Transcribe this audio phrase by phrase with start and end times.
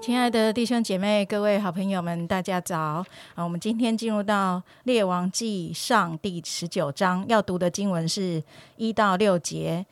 [0.00, 3.04] 亲爱的弟兄姐妹、各位好朋友们，大家早！
[3.34, 8.42] 啊，我们今天进入到《列王记上》第十九章，要读的经文是
[8.76, 9.84] 一到六节。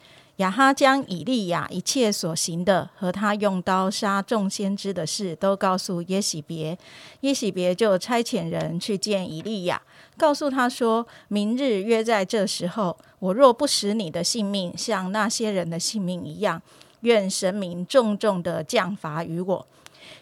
[0.43, 6.77] 亚哈将以利亚一切所行的和他用刀杀众先知的事，都告诉耶喜别。
[7.21, 9.81] 耶喜别就差遣人去见以利亚，
[10.19, 16.61] 告诉他说：“明日约在这时候，我若不使你的性命像那些人的性命一样，
[17.01, 19.67] 愿神明重重的降罚于我。”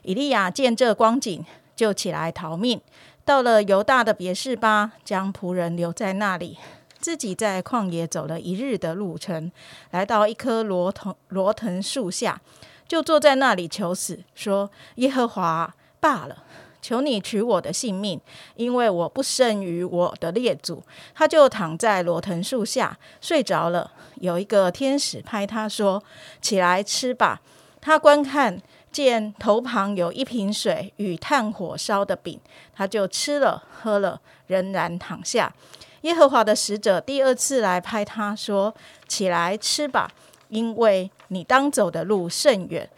[0.03, 1.45] 以利亚见这光景，
[1.75, 2.81] 就起来逃命，
[3.25, 6.59] 到了犹大的别是巴，将仆人留在那里，
[7.01, 9.51] 自己在旷野走了一日的路程，
[9.91, 12.41] 来到一棵罗藤罗藤树下，
[12.87, 16.45] 就坐在那里求死，说：“耶和华罢了。”
[16.83, 18.19] 求你取我的性命，
[18.57, 20.83] 因为我不胜于我的列祖。
[21.15, 23.93] 他就躺在罗藤树下睡着了。
[24.15, 26.03] 有一个天使拍他说
[26.41, 27.43] ：“起来吃吧。”
[27.83, 28.61] 他观看，
[28.93, 32.41] 见头旁有一瓶水与炭火烧的饼，
[32.75, 35.55] 他就吃了喝了，仍然躺下。
[36.03, 38.75] 耶和华的使者第二次来拍他说
[39.07, 40.11] ：“起来吃吧，
[40.49, 42.89] 因为你当走的路甚远。”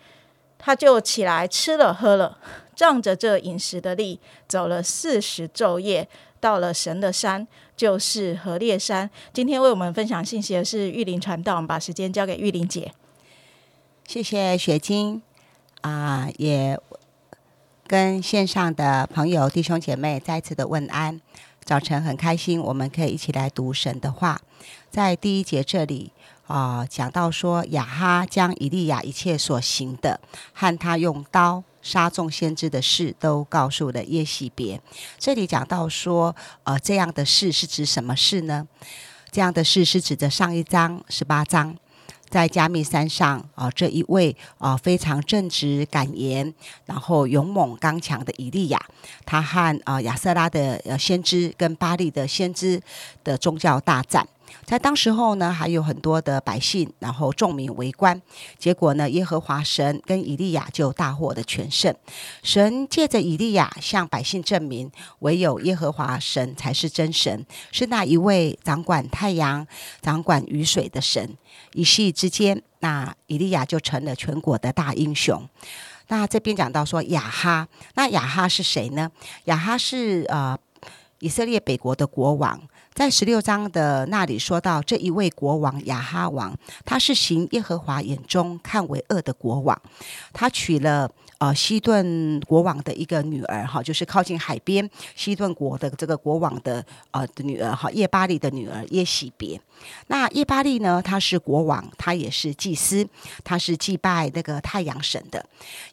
[0.65, 2.39] 他就起来吃了喝了，
[2.77, 9.11] 仗着这饮食的力，走了四十昼夜，到了神的山，就是何烈山。
[9.33, 12.93] 今天为我们分享信息的是玉林传道，我们把时间交给玉林姐。
[14.07, 15.21] 谢谢雪晶
[15.83, 16.81] 啊、也
[17.87, 21.21] 跟线上的朋友弟兄姐妹再次的问安。
[21.65, 24.41] 早晨很开心，我们可以一起来读神的话。
[24.91, 26.13] 在第一节这里
[26.47, 30.21] 啊、讲到说亚哈将以利亚一切所行的
[30.53, 34.81] 和他用刀杀众先知的事都告诉了耶喜别。
[35.19, 38.67] 这里讲到说，呃，这样的事是指什么事呢？
[39.31, 41.77] 这样的事是指着上一章十八章。
[42.33, 46.51] 在加密山上啊、这一位啊、非常正直、敢言，
[46.87, 48.83] 然后勇猛刚强的以利亚，
[49.27, 52.81] 他和啊、亚瑟拉的呃先知跟巴利的先知
[53.23, 54.27] 的宗教大战。
[54.65, 58.21] 在当时候呢，还有很多的百姓，然后众民围观。
[58.59, 61.95] 结果呢，耶和华神跟以利亚就大获的全胜。
[62.43, 69.67] 神借着以利亚向百姓证明，唯有耶和华神才是真神，是那一位掌管太阳、
[70.01, 71.37] 掌管雨水的神。
[71.75, 75.47] 一夕之间，那以利亚就成了全国的大英雄。
[76.09, 79.11] 那这边讲到说亚哈，那亚哈是谁呢？
[79.45, 80.59] 亚哈是呃
[81.21, 82.61] 以色列北国的国王。
[82.95, 86.55] 在十六章的那里说到，这一位国王亚哈王，
[86.85, 89.81] 他是行耶和华眼中看为恶的国王，
[90.33, 91.11] 他娶了
[91.43, 99.61] 呃西顿国王的一个女儿哈，就是靠近海边西顿国的这个国王的呃女儿哈，叶巴利的女儿耶喜别。
[100.07, 103.05] 那叶巴利呢，他是国王，他也是祭司，
[103.43, 105.45] 他是祭拜那个太阳神的。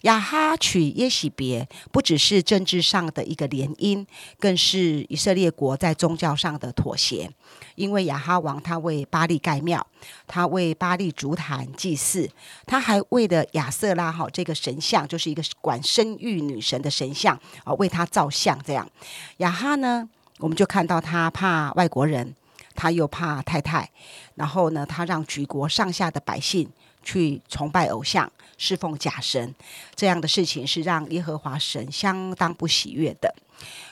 [0.01, 4.05] 亚哈娶耶喜别，不只是政治上的一个联姻，
[4.39, 7.31] 更是以色列国在宗教上的妥协。
[7.73, 9.83] 因为亚哈王他为巴利盖庙，
[10.27, 12.29] 他为巴利足坛祭祀，
[12.67, 18.59] 他还为了亚瑟拉哈这个神像，就是一个管生育女神的神像啊，为他造像。
[18.65, 18.89] 这样，
[19.37, 22.35] 亚哈呢，我们就看到他怕外国人，
[22.75, 23.89] 他又怕太太，
[24.35, 26.69] 然后呢，他让举国上下的百姓
[27.03, 29.53] 去崇拜偶像、侍奉假神，
[29.95, 33.33] 这样的事情是让耶和华神相当不喜悦的。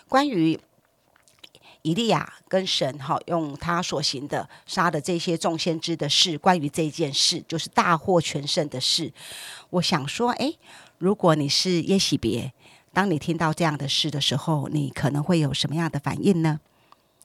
[0.08, 0.60] 关于
[1.84, 9.12] 以利亚跟神哈用他所行的杀的这些众先知的事，关于这件事就是大获全胜的事，
[9.70, 10.58] 我想说，诶，
[10.98, 12.54] 如果你是耶喜别，
[12.92, 16.60] 当你听到这样的事的时候，你可能会有什么样的反应呢？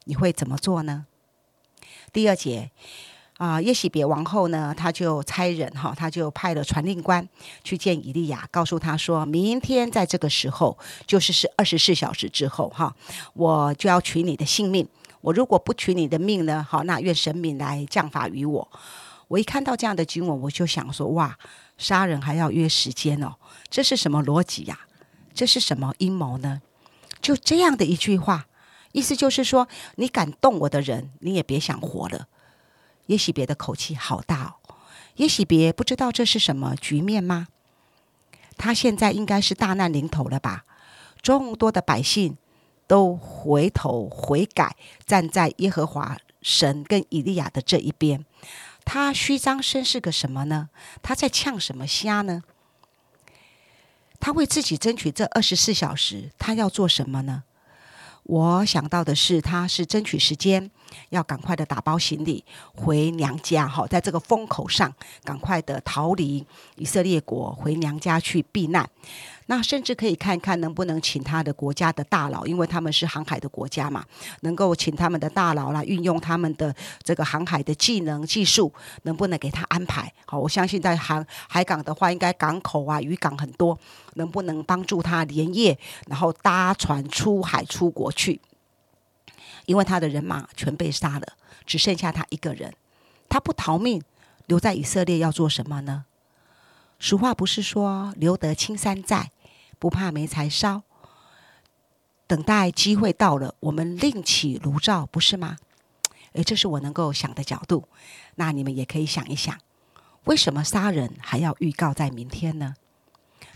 [0.04, 1.06] 你会怎么做呢？
[2.12, 2.70] 第二节
[3.38, 7.26] 啊、耶喜别王后呢，他就差人哈，他就派了传令官
[7.64, 12.94] 去见以利亚，告诉他说，明天在这个时候，就是是二十四小时之后哈，
[13.32, 14.86] 我就要取你的性命。
[15.22, 18.68] 我如果不取你的命呢，好，那愿神明来降罚于我。
[19.28, 21.36] 我一看到这样的经文，我就想说，哇，
[21.82, 23.34] 杀人还要约时间哦，
[23.68, 24.86] 这是什么逻辑呀、
[25.34, 26.62] 这是什么阴谋呢？
[27.20, 28.46] 就这样的一句话，
[28.92, 32.28] 意思就是说，你敢动我的人，你也别想活了。
[33.06, 34.76] 也许别的口气好大哦，
[35.16, 37.48] 也许别不知道这是什么局面吗？
[38.56, 40.64] 他现在应该是大难临头了吧？
[41.20, 42.36] 众多的百姓
[42.86, 48.24] 都回头悔改，站在耶和华神跟以利亚的这一边。
[48.84, 50.70] 他虚张声势个什么呢？
[51.02, 52.42] 他在呛什么虾呢？
[54.20, 57.44] 他为自己争取这二十四小时，他要做什么呢？
[58.24, 60.70] 我想到的是，他是争取时间，
[61.08, 64.94] 要赶快的打包行李回娘家，哈，在这个风口上，
[65.24, 66.46] 赶快的逃离
[66.76, 68.88] 以色列国，回娘家去避难。
[69.46, 74.04] 那甚至可以看看能不能请他的国家的大佬，因为他们是航海的国家嘛，
[74.40, 78.72] 能够请他们的大佬来运用他们的这个航海的技能技术，
[79.02, 80.12] 能不能给他安排？
[80.26, 83.78] 好，我相信在航海港的话，应该港口啊、渔港很多，
[84.14, 88.40] 能不能帮助他连夜，然后搭船出海出国去？
[89.66, 91.26] 因为他的人马全被杀了，
[91.66, 92.74] 只剩下他一个人，
[93.28, 94.02] 他不逃命，
[94.46, 96.04] 留在以色列要做什么呢？
[97.04, 99.32] 俗话不是说“留得青山在，
[99.80, 100.84] 不怕没柴烧”，
[102.28, 105.56] 等待机会到了，我们另起炉灶，不是吗？
[106.34, 107.88] 诶，这是我能够想的角度。
[108.36, 109.58] 那你们也可以想一想，
[110.26, 112.76] 为什么杀人还要预告在明天呢？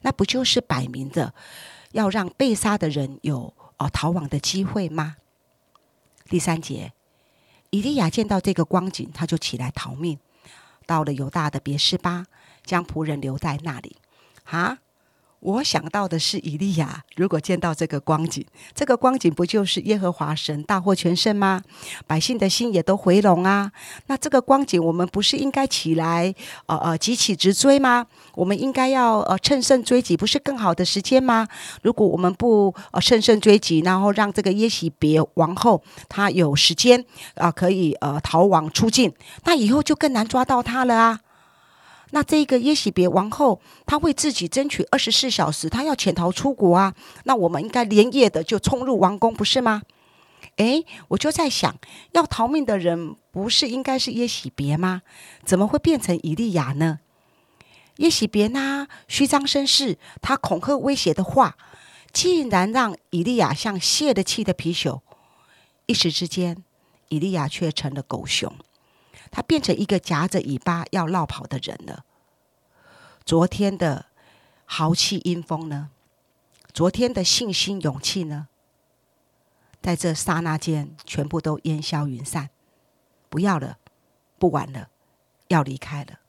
[0.03, 1.33] 那不就是摆明着
[1.93, 5.19] 要让被杀的人有哦逃亡的机会吗？
[6.29, 6.93] 第三节，
[7.71, 10.19] 以利亚见到这个光景，他就起来逃命，
[10.85, 12.27] 到了犹大的别是巴。
[12.67, 13.97] 将仆人留在那里，
[14.45, 14.79] 啊！
[15.41, 21.63] 我想到的是，以利亚如果见到这个光景，这个光景不就是耶和华神大获全胜吗？
[22.07, 23.71] 百姓的心也都回笼啊！
[24.07, 26.35] 那这个光景，我们不是应该起来，
[26.65, 28.07] 呃呃，急起直追吗？
[28.35, 31.47] 我们应该要呃乘胜追击，不是更好的时间吗？
[31.83, 37.05] 如果我们不呃乘胜追击，然后让这个耶喜别王后她有时间
[37.35, 39.13] 啊，可以呃逃亡出境，
[39.45, 41.21] 那以后就更难抓到她了啊！
[42.11, 46.95] 那这个耶喜别王后，她为自己争取二十四小时，她要潜逃出国啊。
[47.25, 49.83] 那我们应该连夜的就冲入王宫，不是吗？
[50.57, 51.77] 诶，我就在想，
[52.13, 55.03] 要逃命的人不是应该是耶喜别吗？
[55.45, 57.01] 怎么会变成以利亚呢？
[57.97, 61.57] 耶喜别呢，虚张声势，他恐吓威胁的话，
[62.13, 65.01] 竟然让以利亚像泄了气的貔貅。
[65.87, 66.63] 一时之间，
[67.09, 68.53] 以利亚却成了狗熊。
[69.31, 72.05] 他变成一个夹着尾巴要绕跑的人了。
[73.25, 74.07] 昨天的
[74.65, 75.91] 豪气阴风呢？
[76.73, 78.49] 昨天的信心勇气呢？
[79.81, 82.51] 在这刹那间，全部都烟消云散。
[83.29, 83.79] 不要了，
[84.39, 84.89] 不玩了，
[85.49, 86.21] 要离开了。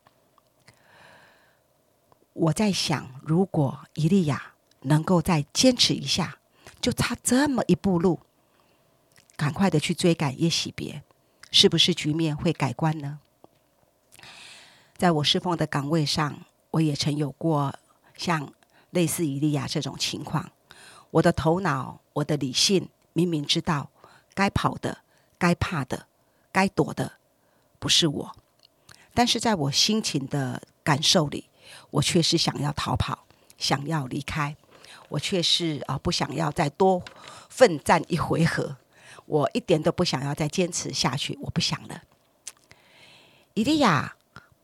[2.34, 6.38] 我在想，如果伊利亚能够再坚持一下，
[6.80, 8.20] 就差这么一步路，
[9.36, 11.04] 赶快的去追赶耶喜别。
[11.52, 13.20] 是不是局面会改观呢？
[14.98, 16.40] 在我侍奉的岗位上，
[16.72, 17.78] 我也曾有过
[18.16, 18.52] 像
[18.90, 20.52] 类似以利亚这种情况。
[21.12, 23.90] 我的头脑、我的理性明明知道
[24.34, 25.00] 该跑的、
[25.38, 26.08] 该怕的、
[26.52, 27.14] 该躲的
[27.80, 28.36] 不是我，
[29.14, 31.48] 但是在我心情的感受里，
[31.92, 33.26] 我却是想要逃跑、
[33.58, 34.58] 想要离开，
[35.10, 37.04] 我却是啊不想要再多
[37.50, 38.78] 奋战一回合。
[39.26, 42.02] 我一点都不想要再坚持下去，我不想了。
[43.54, 44.16] 伊利亚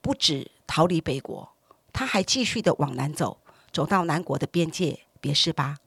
[0.01, 1.49] 不止逃离北国，
[1.91, 3.39] 他还继续的往南走，
[3.71, 5.77] 走到南国的边界别是巴。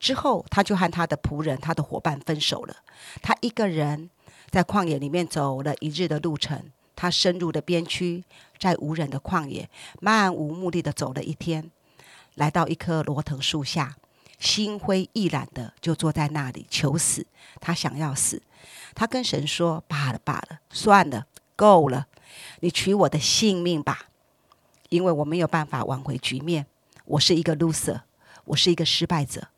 [0.00, 2.76] 之后，他就和他的仆人、他的伙伴分手了。
[3.22, 4.10] 他一个人
[4.50, 8.24] 在旷野里面走了一日的路程，他深入了边区，
[8.58, 9.68] 在无人的旷野
[10.00, 11.70] 漫无目的的走了一天，
[12.34, 13.96] 来到一棵罗藤树下。
[14.38, 17.26] 心灰意懒的就坐在那里求死，
[17.60, 18.42] 他想要死，
[18.94, 21.26] 他跟神说：“罢了罢了，算了，
[21.56, 22.06] 够了，
[22.60, 24.08] 你取我的性命吧，
[24.90, 26.66] 因为我没有办法挽回局面，
[27.04, 28.02] 我是一个 loser，
[28.44, 29.48] 我是一个失败者，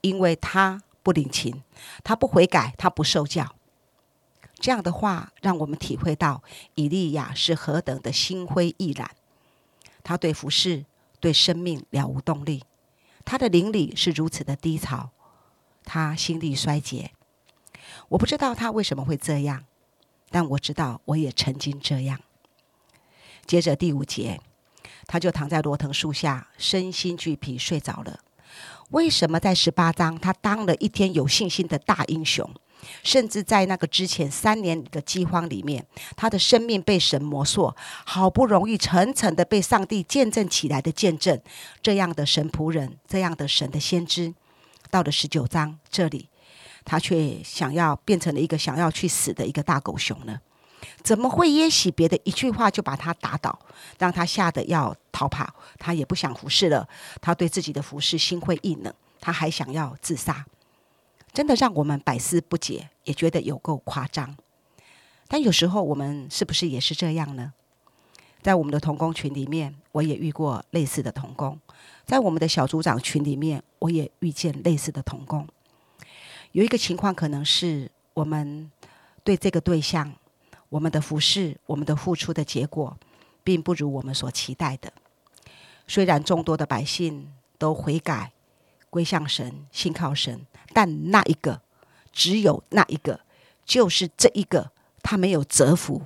[0.00, 1.62] 因为他不领情，
[2.02, 3.54] 他不悔改，他不受教。”
[4.58, 6.42] 这样的话，让我们体会到
[6.74, 9.10] 以利亚是何等的心灰意懒，
[10.04, 10.84] 他对服饰、
[11.18, 12.62] 对生命了无动力。
[13.24, 15.10] 他的灵里是如此的低潮，
[15.84, 17.12] 他心力衰竭。
[18.08, 19.64] 我不知道他为什么会这样，
[20.30, 22.20] 但我知道我也曾经这样。
[23.46, 24.40] 接着第五节，
[25.06, 28.20] 他就躺在罗藤树下，身心俱疲，睡着了。
[28.90, 32.48] 为什么在十八章他当了一天有信心的大英雄？
[33.02, 35.86] 甚至在那个之前三年的饥荒里面，
[36.16, 37.74] 他的生命被神磨塑，
[38.04, 41.40] 好不容易层层的被上帝见证起来的见证，
[41.82, 44.34] 这样的神仆人，这样的神的先知，
[44.90, 46.28] 到了十九章这里，
[46.84, 50.40] 他却想要变成了一个想要去死的一个大狗熊呢？
[51.04, 53.56] 怎么会耶喜别的一句话就把他打倒，
[53.98, 55.54] 让他吓得要逃跑？
[55.78, 56.88] 他也不想服侍了，
[57.20, 60.44] 他对自己的服侍心灰意冷，他还想要自杀。
[61.32, 64.36] 真的让我们百思不解，也觉得有够夸张。
[65.28, 67.54] 但有时候我们是不是也是这样呢？
[68.42, 71.56] 在我们的童工群里面，我也遇过类似的童工；
[72.04, 75.46] 在我们的小组长群里面，我也遇见类似的童工。
[76.50, 78.70] 有一个情况可能是我们
[79.24, 80.12] 对这个对象，
[80.68, 82.98] 我们的服侍、我们的付出的结果，
[83.42, 84.92] 并不如我们所期待的。
[85.86, 88.32] 虽然众多的百姓都悔改、
[88.92, 91.62] 归向神、信靠神，但那一个，
[92.12, 93.20] 只有那一个，
[93.64, 94.70] 就是这一个，
[95.02, 96.02] 他没有折服，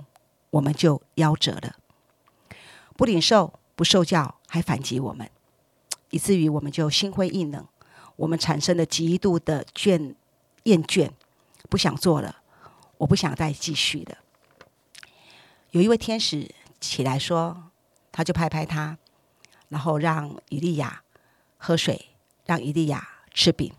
[0.50, 1.74] 我们就夭折了。
[2.96, 5.28] 不领受、不受教，还反击我们，
[6.10, 7.66] 以至于我们就心灰意冷，
[8.14, 10.14] 我们产生了极度的倦。
[10.66, 11.10] 厌倦，
[11.70, 12.42] 不想做了，
[12.98, 14.18] 我不想再继续了。
[15.70, 17.70] 有一位天使起来说，
[18.10, 18.98] 他就拍拍他，
[19.68, 21.04] 然后让以利亚
[21.56, 22.06] 喝水，
[22.46, 23.72] 让伊利亚吃饼，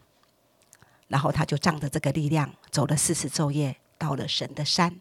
[1.08, 5.00] 然后他就仗着这个力量走了四十昼夜，到了神的山。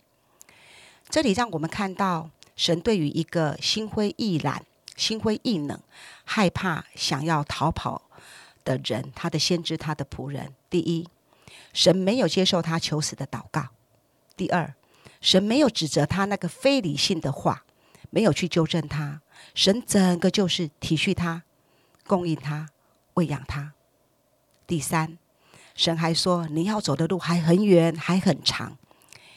[1.09, 4.65] 这里让我们看到神对于一个心灰意懒、
[4.97, 5.79] 心灰意冷、
[6.25, 8.03] 害怕、想要逃跑
[8.65, 11.07] 的人，他的先知，他的仆人，第一。
[11.73, 13.69] 神没有接受他求死的祷告。
[14.37, 14.75] 第二，
[15.21, 17.65] 神没有指责他那个非理性的话，
[18.11, 19.21] 没有去纠正他。
[19.55, 21.43] 神整个就是体恤他，
[22.07, 22.69] 供应他，
[23.17, 23.75] 喂养他。
[24.67, 25.19] 第三，
[25.75, 28.79] 神还说你要走的路还很远，还很长。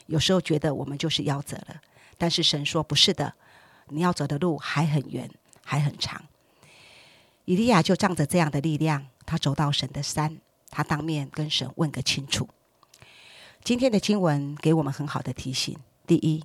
[0.07, 1.81] 有时候觉得我们就是夭折了，
[2.17, 3.33] 但是神说不是的，
[3.87, 5.29] 你要走的路还很远，
[5.63, 6.23] 还很长。
[7.45, 10.39] 以利亚就仗着这样的力量，他走到神的山。
[10.71, 12.47] 他当面跟神问个清楚。
[13.63, 16.43] 今天的经文给我们很好的提醒：第一，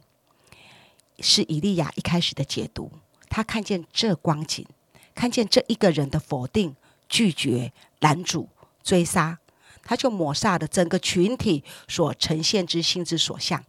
[1.18, 2.90] 是以利亚一开始的解读，
[3.28, 4.66] 他看见这光景，
[5.14, 6.74] 看见这一个人的否定、
[7.08, 8.48] 拒绝、拦阻、
[8.82, 9.38] 追杀，
[9.82, 13.64] 他就抹煞了整个群体所呈现之心之所向。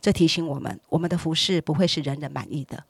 [0.00, 2.84] 这提醒我们，我们的服饰不会是人人满意的。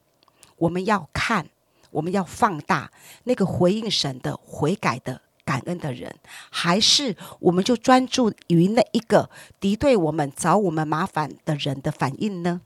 [0.57, 1.49] 我们要看，
[1.91, 2.91] 我们要放大
[3.25, 5.23] 那个回应神的、悔改的。
[5.47, 6.17] 感恩的人，
[6.51, 9.29] 还是我们就专注于那一个
[9.61, 12.63] 敌对我们、找我们麻烦的人的反应呢？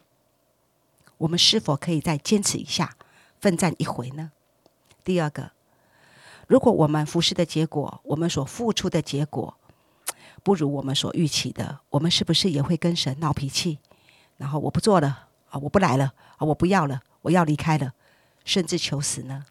[1.16, 2.94] 我们是否可以再坚持一下，
[3.40, 4.30] 奋战一回呢？
[5.02, 5.50] 第二个，
[6.48, 9.54] 如果我们服侍的结果，我们所付出的结果
[10.42, 13.78] 不如我们所预期的，我们是不是也会跟神闹脾气？
[14.38, 17.92] 然后我不做了啊，我不来了啊，我不要了，我要离开了，
[18.46, 19.44] 甚至求死呢？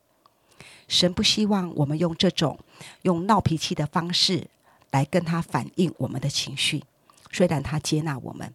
[0.87, 2.57] 神不希望我们用这种
[3.03, 4.47] 用闹脾气的方式
[4.89, 6.83] 来跟他反映我们的情绪。
[7.31, 8.51] 虽然他接纳我们，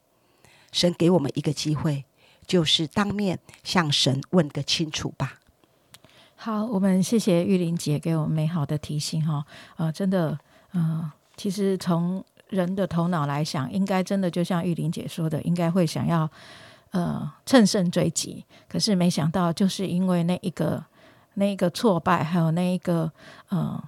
[0.73, 2.05] 神给我们一个机会，
[2.45, 5.39] 就是当面向神问个清楚吧。
[6.45, 9.45] 好，我们谢谢玉玲姐给我们美好的提醒哈。
[9.77, 10.37] 呃，真的，
[10.73, 16.29] 嗯，其实从人的头脑来想，应该真的就像玉玲姐说的，应该会想要
[16.91, 18.45] 呃乘胜追击。
[18.69, 20.85] 可是没想到，就是因为那一个。
[21.35, 23.11] 那一个挫败，还有那一个
[23.49, 23.83] 呃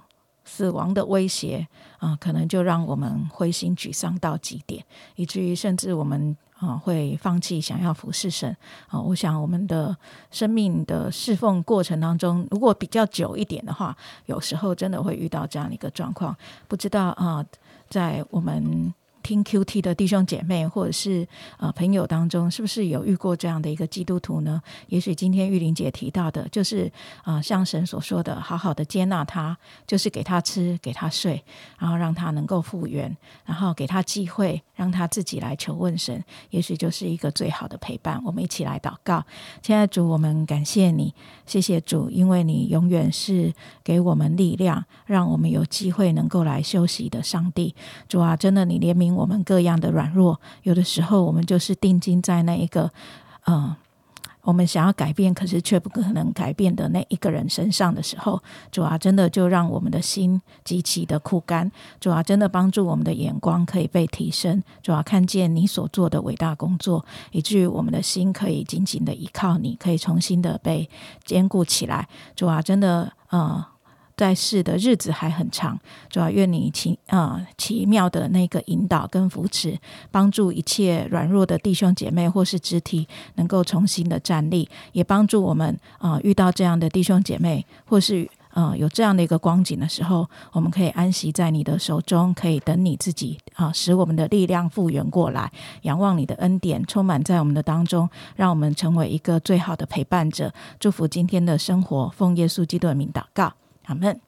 [0.45, 1.67] 死亡的威胁
[1.99, 4.83] 啊，可能就让我们灰心沮丧到极点，
[5.15, 8.55] 以至于甚至我们啊会放弃想要服侍神
[8.87, 8.99] 啊。
[8.99, 9.95] 我想我们的
[10.31, 13.95] 生命的侍奉过程当中，如果比较久一点的话，
[14.25, 16.35] 有时候真的会遇到这样的一个状况。
[16.67, 17.45] 不知道啊，
[17.89, 18.93] 在我们。
[19.25, 21.27] 听 QT 的弟兄姐妹，或者是
[21.57, 24.61] 呃朋友当中，是不是有遇过这样的一个基督徒呢？
[24.89, 26.91] 也许今天玉玲姐提到的，就是
[27.23, 31.43] 啊，像神所说的，好好的接纳他，就是给他吃，给他睡，
[31.79, 38.21] 然后让他能够复原，然后给他机会，让他自己来求问神，也许就是一个最好的陪伴。
[38.23, 39.25] 我们一起来祷告，
[39.63, 41.11] 亲爱的主，我们感谢你，
[41.47, 43.51] 谢谢主，因为你永远是
[43.83, 47.73] 给我们力量，让我们有机会能够来休息的上帝。
[48.07, 49.14] 主啊，真的，你怜悯。
[49.15, 52.91] 我们各样的软弱，有的时候我们就是定睛在那一个，
[53.47, 53.75] 嗯，
[54.41, 58.41] 我们想要改变，可是却不可能改变的那一个人身上的时候，
[58.71, 61.71] 主啊，真的就让我们的心极其的枯干。
[61.99, 64.61] 主啊，真的帮助我们的眼光可以被提升。
[64.83, 70.89] 主啊，看见你所做的伟大工作，以至于我们的心可以紧紧的依靠你，可以重新的被
[71.23, 72.07] 坚固起来。
[72.35, 73.63] 主啊，真的，嗯。
[74.17, 75.79] 在世的日子还很长，
[76.09, 79.77] 主要愿你奇啊奇妙的那个引导跟扶持，
[80.09, 100.53] 帮助一切软弱的弟兄姐妹或是肢体能够重新的站立，也帮助我们啊遇到这样的弟兄姐妹或是啊有这样的一个光景的时候，我们可以安息在你的手中，可以等你自己啊使我们的力量复原过来，仰望你的恩典充满在我们的当中，让我们成为一个最好的陪伴者。
[100.79, 103.51] 祝福今天的生活，奉耶稣基督的名祷告。
[103.87, 104.19] 咱们